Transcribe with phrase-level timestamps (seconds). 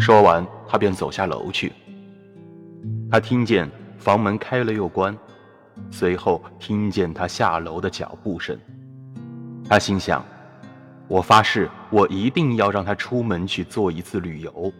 [0.00, 1.72] 说完，他便走下楼去。
[3.10, 5.16] 他听见房门开了又关，
[5.90, 8.58] 随后听见他下楼的脚步声。
[9.66, 10.22] 他心想
[11.08, 14.70] ：“我发誓，我一定要让他出门去做一次旅游。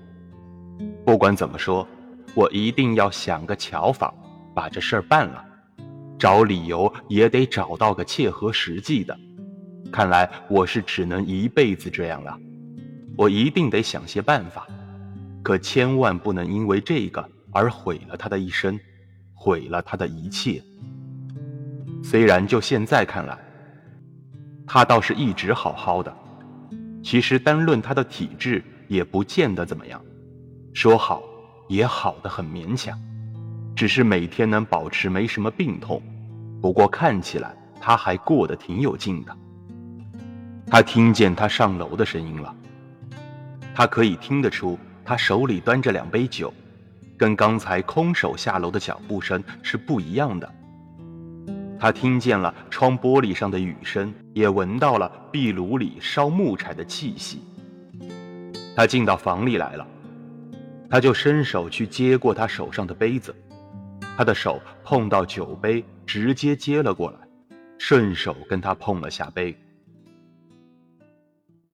[1.06, 1.88] 不管怎么说，
[2.34, 4.12] 我一定要想个巧法，
[4.54, 5.42] 把这事儿办了。
[6.18, 9.18] 找理由也得找到个切合实际的。
[9.90, 12.36] 看来我是只能一辈子这样了。
[13.16, 14.66] 我一定得想些办法，
[15.44, 17.24] 可千万不能因为这个。”
[17.56, 18.76] 而毁了他的一生，
[19.32, 20.60] 毁了他的一切。
[22.02, 23.38] 虽然就现在看来，
[24.66, 26.12] 他倒是一直好好的。
[27.00, 30.04] 其实单论他的体质，也不见得怎么样。
[30.72, 31.22] 说好，
[31.68, 33.00] 也好的很勉强。
[33.76, 36.02] 只是每天能保持没什么病痛。
[36.60, 39.36] 不过看起来他还过得挺有劲的。
[40.66, 42.52] 他听见他上楼的声音了。
[43.72, 46.52] 他可以听得出，他手里端着两杯酒。
[47.16, 50.54] 跟刚才空手下楼的脚步声是不一样的。
[51.78, 57.40] 他听见了窗玻璃上的雨声，也闻到了壁炉里烧木柴的气息。
[58.74, 59.86] 他进到房里来了，
[60.90, 63.32] 他就伸手去接过他手上的杯子，
[64.16, 67.18] 他的手碰到酒杯，直接接了过来，
[67.78, 69.56] 顺手跟他碰了下杯。